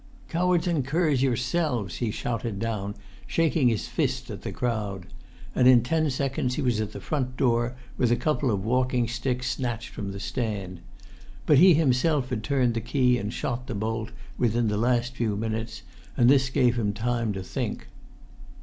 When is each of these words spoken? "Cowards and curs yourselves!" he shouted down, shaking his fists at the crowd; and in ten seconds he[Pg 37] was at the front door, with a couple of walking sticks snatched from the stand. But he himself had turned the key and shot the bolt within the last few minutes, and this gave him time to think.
"Cowards 0.29 0.65
and 0.65 0.83
curs 0.83 1.21
yourselves!" 1.21 1.97
he 1.97 2.09
shouted 2.09 2.57
down, 2.57 2.95
shaking 3.27 3.67
his 3.67 3.87
fists 3.87 4.31
at 4.31 4.41
the 4.41 4.51
crowd; 4.51 5.05
and 5.53 5.67
in 5.67 5.83
ten 5.83 6.09
seconds 6.09 6.55
he[Pg 6.55 6.63
37] 6.63 6.65
was 6.65 6.81
at 6.81 6.91
the 6.93 6.99
front 6.99 7.37
door, 7.37 7.75
with 7.99 8.11
a 8.11 8.15
couple 8.15 8.49
of 8.49 8.65
walking 8.65 9.07
sticks 9.07 9.51
snatched 9.51 9.89
from 9.89 10.11
the 10.11 10.19
stand. 10.19 10.79
But 11.45 11.59
he 11.59 11.75
himself 11.75 12.29
had 12.31 12.43
turned 12.43 12.73
the 12.73 12.81
key 12.81 13.19
and 13.19 13.31
shot 13.31 13.67
the 13.67 13.75
bolt 13.75 14.09
within 14.39 14.69
the 14.69 14.75
last 14.77 15.13
few 15.13 15.35
minutes, 15.37 15.83
and 16.17 16.27
this 16.31 16.49
gave 16.49 16.79
him 16.79 16.93
time 16.93 17.31
to 17.33 17.43
think. 17.43 17.85